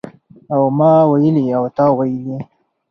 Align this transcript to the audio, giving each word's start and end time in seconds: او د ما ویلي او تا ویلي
او 0.53 0.63
د 0.71 0.73
ما 0.77 0.93
ویلي 1.11 1.45
او 1.57 1.63
تا 1.77 1.85
ویلي 1.97 2.39